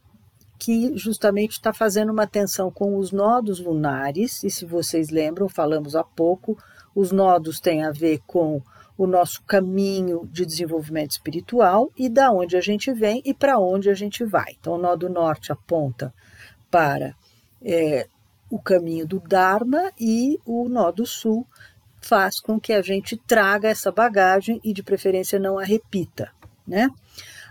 que 0.57 0.97
justamente 0.97 1.51
está 1.51 1.73
fazendo 1.73 2.11
uma 2.11 2.27
tensão 2.27 2.71
com 2.71 2.97
os 2.97 3.11
nodos 3.11 3.59
lunares, 3.59 4.43
e 4.43 4.49
se 4.49 4.65
vocês 4.65 5.09
lembram, 5.09 5.47
falamos 5.47 5.95
há 5.95 6.03
pouco, 6.03 6.57
os 6.93 7.11
nodos 7.11 7.59
têm 7.59 7.83
a 7.83 7.91
ver 7.91 8.19
com 8.25 8.61
o 8.97 9.05
nosso 9.05 9.43
caminho 9.43 10.27
de 10.31 10.45
desenvolvimento 10.45 11.11
espiritual 11.11 11.91
e 11.97 12.09
da 12.09 12.31
onde 12.31 12.55
a 12.55 12.61
gente 12.61 12.91
vem 12.93 13.21
e 13.25 13.33
para 13.33 13.59
onde 13.59 13.89
a 13.89 13.93
gente 13.93 14.23
vai. 14.23 14.55
Então, 14.59 14.73
o 14.73 14.77
nó 14.77 14.95
do 14.95 15.09
norte 15.09 15.51
aponta 15.51 16.13
para 16.71 17.13
é, 17.61 18.07
o 18.49 18.59
caminho 18.59 19.07
do 19.07 19.19
Dharma 19.19 19.91
e 19.99 20.39
o 20.45 20.69
nó 20.69 20.91
do 20.91 21.05
sul 21.05 21.45
faz 21.99 22.39
com 22.39 22.59
que 22.59 22.71
a 22.71 22.81
gente 22.81 23.17
traga 23.17 23.67
essa 23.67 23.91
bagagem 23.91 24.59
e, 24.63 24.71
de 24.71 24.83
preferência, 24.83 25.39
não 25.39 25.57
a 25.57 25.63
repita, 25.63 26.31
né? 26.67 26.89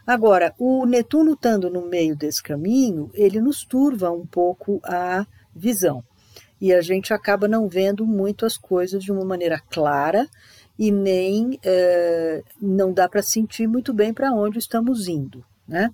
Agora, 0.06 0.54
o 0.58 0.84
Netuno 0.84 1.32
estando 1.32 1.70
no 1.70 1.86
meio 1.86 2.14
desse 2.14 2.42
caminho, 2.42 3.10
ele 3.14 3.40
nos 3.40 3.64
turva 3.64 4.10
um 4.10 4.26
pouco 4.26 4.80
a 4.84 5.26
visão. 5.54 6.04
E 6.60 6.72
a 6.72 6.80
gente 6.80 7.12
acaba 7.12 7.48
não 7.48 7.68
vendo 7.68 8.06
muito 8.06 8.44
as 8.44 8.56
coisas 8.56 9.02
de 9.02 9.10
uma 9.10 9.24
maneira 9.24 9.58
clara 9.70 10.28
e 10.78 10.90
nem 10.90 11.58
é, 11.62 12.42
não 12.60 12.92
dá 12.92 13.08
para 13.08 13.22
sentir 13.22 13.66
muito 13.66 13.92
bem 13.92 14.12
para 14.12 14.32
onde 14.32 14.58
estamos 14.58 15.08
indo. 15.08 15.44
Né? 15.66 15.90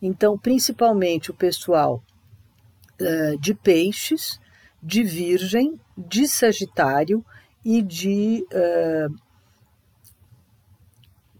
Então, 0.00 0.38
principalmente 0.38 1.30
o 1.30 1.34
pessoal 1.34 2.02
de 3.40 3.54
peixes, 3.54 4.38
de 4.82 5.02
virgem, 5.02 5.80
de 5.96 6.28
sagitário 6.28 7.24
e 7.64 7.82
de 7.82 8.46
é, 8.50 9.08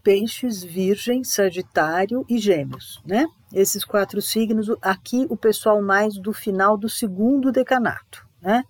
Peixes, 0.03 0.61
Virgem, 0.61 1.23
Sagitário 1.23 2.25
e 2.29 2.37
Gêmeos, 2.37 3.01
né? 3.05 3.25
Esses 3.53 3.85
quatro 3.85 4.21
signos, 4.21 4.67
aqui 4.81 5.25
o 5.29 5.37
pessoal 5.37 5.81
mais 5.81 6.17
do 6.17 6.33
final 6.33 6.77
do 6.77 6.89
segundo 6.89 7.51
decanato, 7.53 8.27
né? 8.41 8.65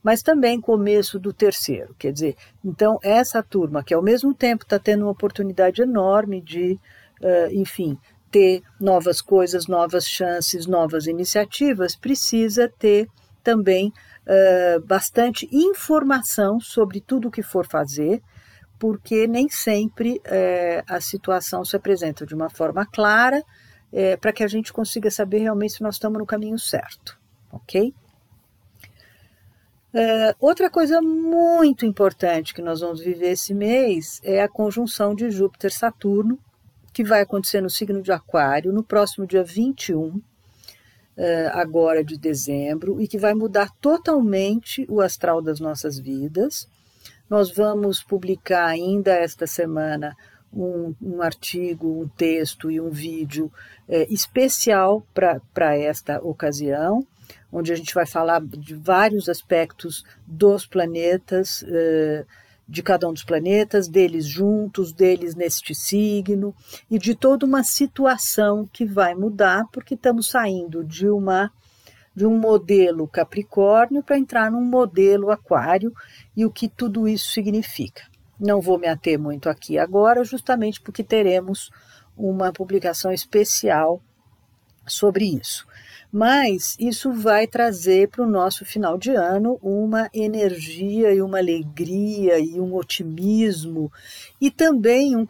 Mas 0.00 0.22
também 0.22 0.60
começo 0.60 1.18
do 1.18 1.32
terceiro, 1.32 1.94
quer 1.98 2.12
dizer, 2.12 2.36
então 2.64 2.98
essa 3.02 3.42
turma 3.42 3.82
que 3.82 3.92
ao 3.92 4.00
mesmo 4.00 4.32
tempo 4.32 4.62
está 4.62 4.78
tendo 4.78 5.02
uma 5.02 5.10
oportunidade 5.10 5.82
enorme 5.82 6.40
de, 6.40 6.78
uh, 7.20 7.52
enfim, 7.52 7.98
ter 8.30 8.62
novas 8.78 9.20
coisas, 9.20 9.66
novas 9.66 10.06
chances, 10.06 10.66
novas 10.66 11.06
iniciativas, 11.06 11.96
precisa 11.96 12.68
ter 12.78 13.08
também 13.42 13.92
uh, 14.26 14.80
bastante 14.86 15.48
informação 15.50 16.60
sobre 16.60 17.00
tudo 17.00 17.28
o 17.28 17.30
que 17.30 17.42
for 17.42 17.66
fazer, 17.66 18.22
porque 18.78 19.26
nem 19.26 19.48
sempre 19.48 20.20
é, 20.24 20.82
a 20.88 21.00
situação 21.02 21.64
se 21.64 21.76
apresenta 21.76 22.24
de 22.24 22.34
uma 22.34 22.48
forma 22.48 22.86
clara 22.86 23.44
é, 23.92 24.16
para 24.16 24.32
que 24.32 24.42
a 24.42 24.48
gente 24.48 24.72
consiga 24.72 25.10
saber 25.10 25.40
realmente 25.40 25.74
se 25.74 25.82
nós 25.82 25.96
estamos 25.96 26.18
no 26.18 26.24
caminho 26.24 26.58
certo, 26.58 27.18
ok? 27.52 27.92
É, 29.92 30.34
outra 30.38 30.70
coisa 30.70 31.02
muito 31.02 31.84
importante 31.84 32.54
que 32.54 32.62
nós 32.62 32.80
vamos 32.80 33.00
viver 33.00 33.32
esse 33.32 33.52
mês 33.52 34.20
é 34.22 34.40
a 34.40 34.48
conjunção 34.48 35.14
de 35.14 35.30
Júpiter-Saturno, 35.30 36.38
que 36.92 37.04
vai 37.04 37.22
acontecer 37.22 37.60
no 37.60 37.70
signo 37.70 38.02
de 38.02 38.12
Aquário 38.12 38.72
no 38.72 38.82
próximo 38.82 39.26
dia 39.26 39.44
21, 39.44 40.20
é, 41.16 41.46
agora 41.48 42.02
de 42.02 42.18
dezembro, 42.18 43.00
e 43.00 43.06
que 43.06 43.18
vai 43.18 43.34
mudar 43.34 43.70
totalmente 43.80 44.86
o 44.88 45.00
astral 45.00 45.42
das 45.42 45.60
nossas 45.60 45.98
vidas. 45.98 46.68
Nós 47.28 47.50
vamos 47.54 48.02
publicar 48.02 48.66
ainda 48.66 49.12
esta 49.12 49.46
semana 49.46 50.16
um, 50.52 50.94
um 51.00 51.22
artigo, 51.22 52.02
um 52.02 52.08
texto 52.08 52.70
e 52.70 52.80
um 52.80 52.90
vídeo 52.90 53.52
é, 53.88 54.12
especial 54.12 55.06
para 55.14 55.76
esta 55.76 56.18
ocasião, 56.24 57.06
onde 57.52 57.72
a 57.72 57.76
gente 57.76 57.94
vai 57.94 58.06
falar 58.06 58.40
de 58.40 58.74
vários 58.74 59.28
aspectos 59.28 60.04
dos 60.26 60.66
planetas, 60.66 61.64
é, 61.68 62.24
de 62.70 62.84
cada 62.84 63.08
um 63.08 63.12
dos 63.12 63.24
planetas, 63.24 63.88
deles 63.88 64.24
juntos, 64.24 64.92
deles 64.92 65.34
neste 65.34 65.74
signo, 65.74 66.54
e 66.88 66.98
de 67.00 67.16
toda 67.16 67.44
uma 67.44 67.64
situação 67.64 68.68
que 68.72 68.86
vai 68.86 69.12
mudar, 69.12 69.64
porque 69.72 69.94
estamos 69.94 70.28
saindo 70.28 70.84
de 70.84 71.08
uma 71.08 71.50
de 72.14 72.26
um 72.26 72.38
modelo 72.38 73.06
Capricórnio 73.06 74.02
para 74.02 74.18
entrar 74.18 74.50
num 74.50 74.64
modelo 74.64 75.30
Aquário 75.30 75.92
e 76.36 76.44
o 76.44 76.50
que 76.50 76.68
tudo 76.68 77.08
isso 77.08 77.30
significa. 77.30 78.02
Não 78.38 78.60
vou 78.60 78.78
me 78.78 78.88
ater 78.88 79.18
muito 79.18 79.48
aqui 79.48 79.78
agora, 79.78 80.24
justamente 80.24 80.80
porque 80.80 81.04
teremos 81.04 81.70
uma 82.16 82.52
publicação 82.52 83.12
especial 83.12 84.02
sobre 84.86 85.24
isso. 85.24 85.66
Mas 86.12 86.76
isso 86.78 87.12
vai 87.12 87.46
trazer 87.46 88.08
para 88.08 88.24
o 88.24 88.28
nosso 88.28 88.64
final 88.64 88.98
de 88.98 89.10
ano 89.10 89.58
uma 89.62 90.10
energia 90.12 91.14
e 91.14 91.22
uma 91.22 91.38
alegria 91.38 92.38
e 92.38 92.58
um 92.58 92.74
otimismo 92.74 93.92
e 94.40 94.50
também 94.50 95.16
um, 95.16 95.24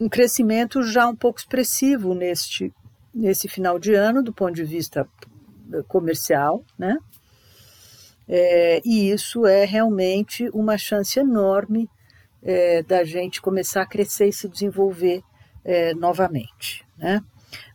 um 0.00 0.08
crescimento 0.08 0.82
já 0.82 1.06
um 1.06 1.14
pouco 1.14 1.38
expressivo 1.38 2.14
neste, 2.14 2.72
nesse 3.14 3.46
final 3.46 3.78
de 3.78 3.94
ano, 3.94 4.22
do 4.22 4.32
ponto 4.32 4.54
de 4.54 4.64
vista 4.64 5.08
eh, 5.72 5.82
comercial, 5.86 6.64
né? 6.76 6.98
É, 8.28 8.80
e 8.84 9.10
isso 9.10 9.46
é 9.46 9.64
realmente 9.64 10.48
uma 10.52 10.78
chance 10.78 11.18
enorme 11.18 11.88
é, 12.42 12.82
da 12.82 13.04
gente 13.04 13.40
começar 13.40 13.82
a 13.82 13.86
crescer 13.86 14.28
e 14.28 14.32
se 14.32 14.48
desenvolver 14.48 15.22
é, 15.64 15.94
novamente, 15.94 16.84
né? 16.96 17.22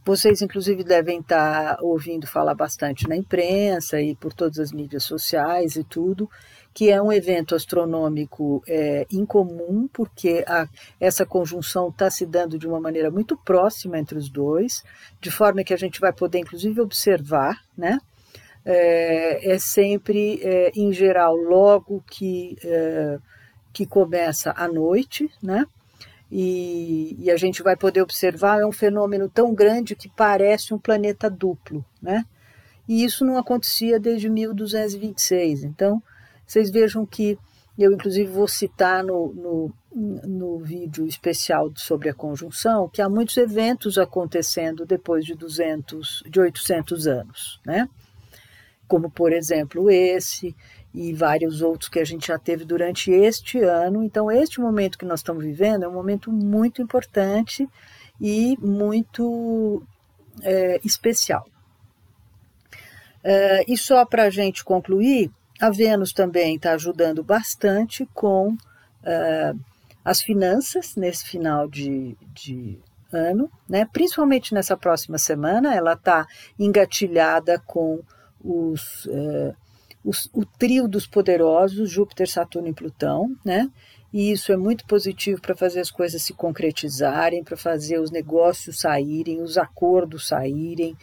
Vocês, 0.06 0.42
inclusive, 0.42 0.84
devem 0.84 1.20
estar 1.20 1.78
ouvindo 1.82 2.26
falar 2.26 2.56
bastante 2.56 3.08
na 3.08 3.16
imprensa 3.16 4.02
e 4.02 4.16
por 4.16 4.34
todas 4.34 4.58
as 4.60 4.72
mídias 4.72 5.04
sociais 5.04 5.76
e 5.76 5.84
tudo, 5.84 6.30
que 6.74 6.90
é 6.92 7.02
um 7.02 7.12
evento 7.12 7.56
astronômico 7.56 8.64
é, 8.68 9.06
incomum, 9.12 9.88
porque 9.92 10.46
a, 10.48 10.68
essa 11.00 11.26
conjunção 11.26 11.90
está 11.90 12.10
se 12.10 12.26
dando 12.26 12.58
de 12.58 12.68
uma 12.68 12.80
maneira 12.80 13.10
muito 13.10 13.36
próxima 13.36 13.98
entre 13.98 14.18
os 14.18 14.30
dois, 14.30 14.84
de 15.20 15.32
forma 15.32 15.64
que 15.64 15.74
a 15.74 15.78
gente 15.78 16.00
vai 16.00 16.14
poder, 16.14 16.40
inclusive, 16.40 16.80
observar, 16.80 17.60
né? 17.78 18.00
É, 18.64 19.54
é 19.54 19.60
sempre, 19.60 20.40
é, 20.44 20.72
em 20.76 20.94
geral, 20.94 21.36
logo 21.36 22.04
que, 22.10 22.58
é, 22.64 23.18
que 23.74 23.86
começa 23.86 24.54
a 24.56 24.68
noite, 24.68 25.30
né? 25.42 25.66
E, 26.32 27.16
e, 27.20 27.32
a 27.32 27.38
gente 27.38 27.64
vai 27.64 27.76
poder 27.76 28.02
observar, 28.02 28.60
é 28.60 28.66
um 28.66 28.72
fenômeno 28.72 29.30
tão 29.30 29.54
grande 29.54 29.96
que 29.96 30.10
parece 30.10 30.74
um 30.74 30.78
planeta 30.78 31.30
duplo, 31.30 31.86
né? 32.02 32.26
E 32.88 33.04
isso 33.04 33.26
não 33.26 33.38
acontecia 33.38 34.00
desde 34.00 34.30
1226. 34.30 35.64
Então, 35.64 36.02
vocês 36.46 36.70
vejam 36.70 37.06
que 37.06 37.38
eu, 37.78 37.94
inclusive, 37.94 38.30
vou 38.30 38.48
citar 38.48 39.04
no, 39.04 39.34
no, 39.34 39.74
no 40.26 40.60
vídeo 40.60 41.06
especial 41.06 41.72
sobre 41.76 42.10
a 42.10 42.14
conjunção 42.14 42.90
que 42.90 43.02
há 43.02 43.08
muitos 43.08 43.38
eventos 43.38 43.98
acontecendo 44.00 44.86
depois 44.86 45.24
de 45.24 45.36
200, 45.36 46.24
de 46.28 46.40
800 46.40 47.08
anos, 47.08 47.62
né? 47.64 47.88
Como, 48.88 49.12
por 49.12 49.32
exemplo, 49.32 49.92
esse, 49.92 50.56
e 50.94 51.14
vários 51.14 51.62
outros 51.62 51.90
que 51.90 52.00
a 52.00 52.06
gente 52.06 52.28
já 52.28 52.40
teve 52.40 52.66
durante 52.66 53.12
este 53.12 53.60
ano. 53.60 54.04
Então, 54.04 54.32
este 54.32 54.60
momento 54.60 54.98
que 54.98 55.06
nós 55.06 55.20
estamos 55.20 55.44
vivendo 55.44 55.84
é 55.84 55.88
um 55.88 55.94
momento 55.94 56.32
muito 56.32 56.82
importante 56.82 57.68
e 58.20 58.58
muito 58.60 59.84
é, 60.42 60.80
especial. 60.84 61.46
É, 63.24 63.64
e 63.68 63.78
só 63.78 64.06
para 64.06 64.24
a 64.24 64.30
gente 64.30 64.64
concluir, 64.64 65.32
a 65.60 65.70
Vênus 65.70 66.14
também 66.14 66.56
está 66.56 66.74
ajudando 66.74 67.24
bastante 67.24 68.08
com 68.14 68.56
é, 69.04 69.54
as 70.04 70.22
finanças 70.22 70.96
nesse 70.96 71.26
final 71.26 71.68
de, 71.68 72.16
de 72.34 72.80
ano, 73.12 73.52
né? 73.68 73.86
principalmente 73.92 74.54
nessa 74.54 74.78
próxima 74.78 75.18
semana, 75.18 75.76
ela 75.76 75.94
está 75.94 76.26
engatilhada 76.58 77.60
com 77.66 78.00
os 78.44 79.08
é, 80.08 80.30
o 80.34 80.46
trio 80.46 80.88
dos 80.88 81.06
poderosos, 81.06 81.90
Júpiter, 81.90 82.30
Saturno 82.30 82.70
e 82.70 82.74
Plutão, 82.74 83.36
né? 83.44 83.70
E 84.14 84.32
isso 84.32 84.52
é 84.52 84.58
muito 84.58 84.86
positivo 84.86 85.42
para 85.42 85.56
fazer 85.56 85.82
as 85.82 85.92
coisas 85.92 86.22
se 86.22 86.34
concretizarem, 86.34 87.44
para 87.44 87.58
fazer 87.58 88.00
os 88.00 88.10
negócios 88.10 88.80
saírem, 88.80 89.42
os 89.42 89.58
acordos 89.58 90.28
saírem 90.28 90.94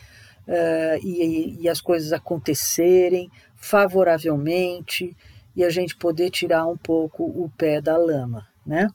uh, 0.49 1.07
e, 1.07 1.59
e 1.61 1.69
as 1.69 1.81
coisas 1.81 2.13
acontecerem 2.13 3.31
favoravelmente 3.55 5.15
e 5.55 5.63
a 5.63 5.71
gente 5.71 5.97
poder 5.97 6.31
tirar 6.31 6.67
um 6.67 6.77
pouco 6.77 7.25
o 7.25 7.51
pé 7.57 7.81
da 7.81 7.97
lama, 7.97 8.49
né? 8.67 8.89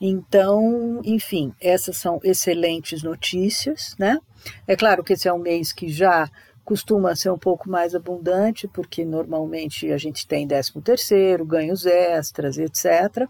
Então, 0.00 1.00
enfim, 1.04 1.54
essas 1.60 1.96
são 1.96 2.20
excelentes 2.22 3.02
notícias, 3.02 3.94
né? 3.98 4.18
É 4.66 4.76
claro 4.76 5.04
que 5.04 5.12
esse 5.12 5.28
é 5.28 5.32
um 5.32 5.38
mês 5.38 5.72
que 5.72 5.88
já 5.88 6.28
costuma 6.64 7.14
ser 7.14 7.30
um 7.30 7.38
pouco 7.38 7.68
mais 7.68 7.94
abundante, 7.94 8.66
porque 8.66 9.04
normalmente 9.04 9.92
a 9.92 9.98
gente 9.98 10.26
tem 10.26 10.48
13 10.48 10.80
terceiro, 10.82 11.44
ganhos 11.44 11.84
extras, 11.84 12.56
etc. 12.56 13.28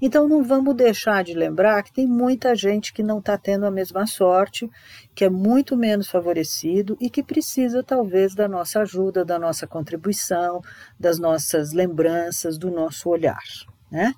Então 0.00 0.28
não 0.28 0.42
vamos 0.42 0.74
deixar 0.74 1.22
de 1.22 1.32
lembrar 1.32 1.82
que 1.84 1.92
tem 1.92 2.06
muita 2.06 2.56
gente 2.56 2.92
que 2.92 3.02
não 3.02 3.20
está 3.20 3.38
tendo 3.38 3.66
a 3.66 3.70
mesma 3.70 4.06
sorte, 4.06 4.68
que 5.14 5.24
é 5.24 5.30
muito 5.30 5.76
menos 5.76 6.08
favorecido 6.08 6.96
e 7.00 7.08
que 7.08 7.22
precisa 7.22 7.82
talvez 7.84 8.34
da 8.34 8.48
nossa 8.48 8.80
ajuda, 8.80 9.24
da 9.24 9.38
nossa 9.38 9.66
contribuição, 9.66 10.60
das 10.98 11.18
nossas 11.18 11.72
lembranças, 11.72 12.58
do 12.58 12.70
nosso 12.70 13.08
olhar, 13.08 13.42
né? 13.90 14.12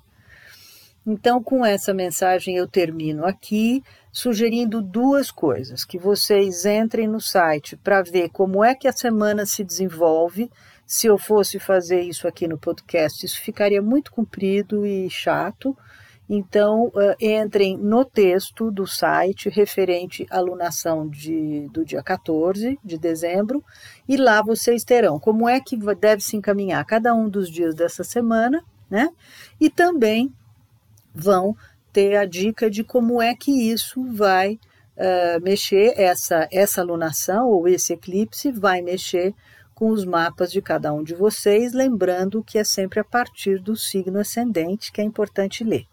Então, 1.07 1.41
com 1.41 1.63
essa 1.63 1.93
mensagem 1.93 2.57
eu 2.57 2.67
termino 2.67 3.25
aqui 3.25 3.83
sugerindo 4.15 4.81
duas 4.81 5.29
coisas: 5.29 5.83
que 5.83 5.99
vocês 5.99 6.65
entrem 6.65 7.05
no 7.05 7.19
site 7.19 7.75
para 7.75 8.01
ver 8.01 8.29
como 8.29 8.63
é 8.63 8.73
que 8.73 8.87
a 8.87 8.93
semana 8.93 9.45
se 9.45 9.61
desenvolve. 9.61 10.49
Se 10.87 11.07
eu 11.07 11.17
fosse 11.17 11.59
fazer 11.59 12.01
isso 12.01 12.27
aqui 12.27 12.47
no 12.47 12.57
podcast, 12.57 13.25
isso 13.25 13.41
ficaria 13.41 13.81
muito 13.81 14.11
comprido 14.11 14.85
e 14.85 15.09
chato. 15.09 15.75
Então, 16.29 16.87
uh, 16.87 17.15
entrem 17.19 17.77
no 17.77 18.05
texto 18.05 18.71
do 18.71 18.87
site 18.87 19.49
referente 19.49 20.25
à 20.31 20.37
alunação 20.37 21.07
de, 21.07 21.67
do 21.71 21.83
dia 21.85 22.01
14 22.01 22.79
de 22.83 22.97
dezembro, 22.97 23.63
e 24.07 24.17
lá 24.17 24.41
vocês 24.41 24.83
terão 24.83 25.19
como 25.19 25.47
é 25.47 25.59
que 25.59 25.77
deve 25.95 26.23
se 26.23 26.35
encaminhar 26.35 26.83
cada 26.85 27.13
um 27.13 27.29
dos 27.29 27.49
dias 27.49 27.75
dessa 27.75 28.03
semana, 28.03 28.63
né? 28.89 29.09
E 29.59 29.69
também 29.69 30.33
vão 31.13 31.55
ter 31.95 32.17
a 32.17 32.25
dica 32.25 32.69
de 32.69 32.83
como 32.83 33.21
é 33.21 33.33
que 33.33 33.71
isso 33.71 34.03
vai 34.11 34.59
uh, 34.97 35.41
mexer, 35.41 35.93
essa, 35.95 36.45
essa 36.51 36.81
alunação 36.81 37.47
ou 37.47 37.69
esse 37.69 37.93
eclipse 37.93 38.51
vai 38.51 38.81
mexer 38.81 39.33
com 39.73 39.89
os 39.91 40.03
mapas 40.03 40.51
de 40.51 40.61
cada 40.61 40.93
um 40.93 41.01
de 41.01 41.15
vocês, 41.15 41.71
lembrando 41.71 42.43
que 42.43 42.57
é 42.57 42.65
sempre 42.65 42.99
a 42.99 43.03
partir 43.03 43.61
do 43.61 43.77
signo 43.77 44.19
ascendente 44.19 44.91
que 44.91 44.99
é 44.99 45.05
importante 45.05 45.63
ler. 45.63 45.85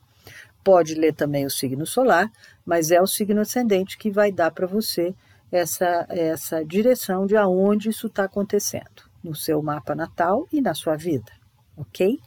Pode 0.64 0.96
ler 0.96 1.14
também 1.14 1.46
o 1.46 1.50
signo 1.50 1.86
solar, 1.86 2.28
mas 2.66 2.90
é 2.90 3.00
o 3.00 3.06
signo 3.06 3.40
ascendente 3.40 3.96
que 3.96 4.10
vai 4.10 4.32
dar 4.32 4.50
para 4.50 4.66
você 4.66 5.14
essa, 5.52 6.04
essa 6.08 6.64
direção 6.64 7.26
de 7.26 7.36
aonde 7.36 7.90
isso 7.90 8.08
está 8.08 8.24
acontecendo, 8.24 9.08
no 9.22 9.36
seu 9.36 9.62
mapa 9.62 9.94
natal 9.94 10.48
e 10.52 10.60
na 10.60 10.74
sua 10.74 10.96
vida, 10.96 11.30
ok? 11.76 12.18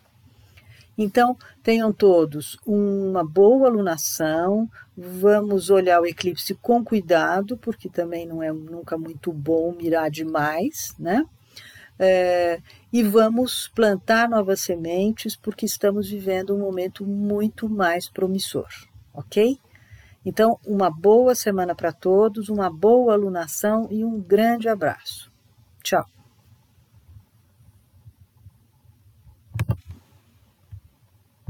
Então, 0.97 1.37
tenham 1.61 1.91
todos 1.91 2.57
uma 2.65 3.23
boa 3.23 3.67
alunação, 3.67 4.69
vamos 4.95 5.69
olhar 5.69 6.01
o 6.01 6.05
eclipse 6.05 6.55
com 6.55 6.83
cuidado, 6.83 7.57
porque 7.57 7.89
também 7.89 8.25
não 8.25 8.41
é 8.41 8.51
nunca 8.51 8.97
muito 8.97 9.33
bom 9.33 9.73
mirar 9.73 10.09
demais, 10.09 10.95
né? 10.97 11.25
É, 11.97 12.61
e 12.91 13.03
vamos 13.03 13.69
plantar 13.73 14.29
novas 14.29 14.61
sementes, 14.61 15.35
porque 15.35 15.65
estamos 15.65 16.09
vivendo 16.09 16.55
um 16.55 16.59
momento 16.59 17.05
muito 17.05 17.69
mais 17.69 18.09
promissor, 18.09 18.67
ok? 19.13 19.57
Então, 20.25 20.59
uma 20.65 20.89
boa 20.89 21.35
semana 21.35 21.75
para 21.75 21.93
todos, 21.93 22.49
uma 22.49 22.69
boa 22.69 23.13
alunação 23.13 23.87
e 23.91 24.03
um 24.03 24.19
grande 24.19 24.67
abraço. 24.67 25.31
Tchau! 25.83 26.14